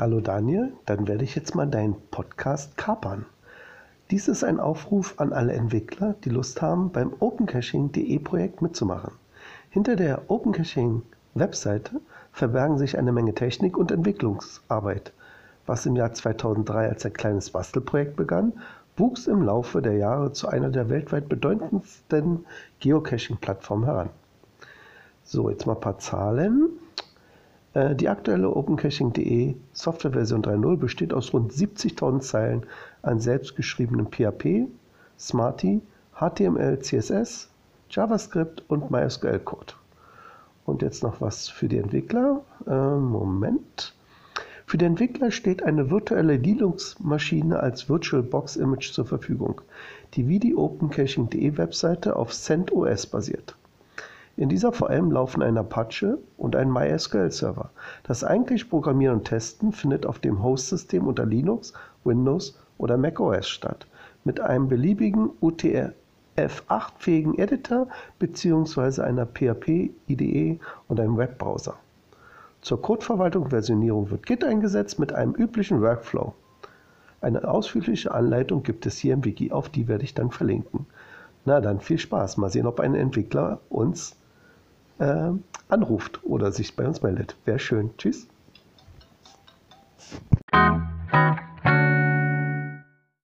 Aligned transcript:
Hallo 0.00 0.20
Daniel, 0.20 0.74
dann 0.86 1.08
werde 1.08 1.24
ich 1.24 1.34
jetzt 1.34 1.56
mal 1.56 1.66
deinen 1.66 1.96
Podcast 2.12 2.76
kapern. 2.76 3.26
Dies 4.12 4.28
ist 4.28 4.44
ein 4.44 4.60
Aufruf 4.60 5.14
an 5.16 5.32
alle 5.32 5.54
Entwickler, 5.54 6.14
die 6.22 6.28
Lust 6.28 6.62
haben, 6.62 6.92
beim 6.92 7.12
OpenCaching.de 7.18 8.16
Projekt 8.20 8.62
mitzumachen. 8.62 9.14
Hinter 9.70 9.96
der 9.96 10.30
OpenCaching-Webseite 10.30 12.00
verbergen 12.30 12.78
sich 12.78 12.96
eine 12.96 13.10
Menge 13.10 13.34
Technik 13.34 13.76
und 13.76 13.90
Entwicklungsarbeit. 13.90 15.12
Was 15.66 15.84
im 15.84 15.96
Jahr 15.96 16.12
2003 16.12 16.90
als 16.90 17.04
ein 17.04 17.12
kleines 17.12 17.50
Bastelprojekt 17.50 18.14
begann, 18.14 18.52
wuchs 18.96 19.26
im 19.26 19.42
Laufe 19.42 19.82
der 19.82 19.96
Jahre 19.96 20.32
zu 20.32 20.46
einer 20.46 20.70
der 20.70 20.90
weltweit 20.90 21.28
bedeutendsten 21.28 22.46
Geocaching-Plattformen 22.78 23.86
heran. 23.86 24.10
So, 25.24 25.50
jetzt 25.50 25.66
mal 25.66 25.74
ein 25.74 25.80
paar 25.80 25.98
Zahlen. 25.98 26.68
Äh, 27.78 27.94
die 27.94 28.08
aktuelle 28.08 28.50
OpenCaching.de 28.50 29.54
Softwareversion 29.72 30.42
3.0 30.42 30.76
besteht 30.78 31.12
aus 31.12 31.32
rund 31.32 31.52
70.000 31.52 32.20
Zeilen 32.20 32.66
an 33.02 33.20
selbstgeschriebenem 33.20 34.08
PHP, 34.10 34.66
Smarty, 35.16 35.80
HTML, 36.14 36.80
CSS, 36.80 37.48
JavaScript 37.90 38.64
und 38.68 38.90
MySQL-Code. 38.90 39.74
Und 40.64 40.82
jetzt 40.82 41.04
noch 41.04 41.20
was 41.20 41.48
für 41.48 41.68
die 41.68 41.78
Entwickler. 41.78 42.40
Äh, 42.66 42.96
Moment. 42.96 43.94
Für 44.66 44.76
die 44.76 44.84
Entwickler 44.84 45.30
steht 45.30 45.62
eine 45.62 45.88
virtuelle 45.88 46.36
Linux-Maschine 46.36 47.60
als 47.60 47.88
VirtualBox 47.88 48.56
Image 48.56 48.92
zur 48.92 49.06
Verfügung, 49.06 49.60
die 50.14 50.26
wie 50.26 50.40
die 50.40 50.56
OpenCaching.de 50.56 51.56
Webseite 51.56 52.16
auf 52.16 52.32
CentOS 52.32 53.06
basiert. 53.06 53.56
In 54.38 54.48
dieser 54.48 54.70
VM 54.70 55.10
laufen 55.10 55.42
ein 55.42 55.58
Apache 55.58 56.16
und 56.36 56.54
ein 56.54 56.70
MySQL-Server. 56.70 57.70
Das 58.04 58.22
eigentliche 58.22 58.66
Programmieren 58.66 59.16
und 59.16 59.24
Testen 59.24 59.72
findet 59.72 60.06
auf 60.06 60.20
dem 60.20 60.44
Host-System 60.44 61.08
unter 61.08 61.26
Linux, 61.26 61.72
Windows 62.04 62.56
oder 62.78 62.96
macOS 62.96 63.48
statt, 63.48 63.88
mit 64.22 64.38
einem 64.38 64.68
beliebigen 64.68 65.30
UTF-8-fähigen 65.42 67.36
Editor 67.36 67.88
bzw. 68.20 69.02
einer 69.02 69.26
PHP-IDE 69.26 70.60
und 70.86 71.00
einem 71.00 71.16
Webbrowser. 71.16 71.74
Zur 72.60 72.80
Codeverwaltung 72.80 73.42
und 73.42 73.50
Versionierung 73.50 74.08
wird 74.12 74.24
Git 74.24 74.44
eingesetzt 74.44 75.00
mit 75.00 75.12
einem 75.12 75.32
üblichen 75.34 75.82
Workflow. 75.82 76.32
Eine 77.20 77.42
ausführliche 77.42 78.14
Anleitung 78.14 78.62
gibt 78.62 78.86
es 78.86 78.98
hier 78.98 79.14
im 79.14 79.24
Wiki, 79.24 79.50
auf 79.50 79.68
die 79.68 79.88
werde 79.88 80.04
ich 80.04 80.14
dann 80.14 80.30
verlinken. 80.30 80.86
Na 81.44 81.60
dann 81.60 81.80
viel 81.80 81.98
Spaß. 81.98 82.36
Mal 82.36 82.50
sehen, 82.50 82.68
ob 82.68 82.78
ein 82.78 82.94
Entwickler 82.94 83.58
uns 83.68 84.14
äh, 84.98 85.30
anruft 85.68 86.20
oder 86.24 86.52
sich 86.52 86.76
bei 86.76 86.86
uns 86.86 87.02
meldet. 87.02 87.36
Wäre 87.44 87.58
schön. 87.58 87.90
Tschüss. 87.98 88.26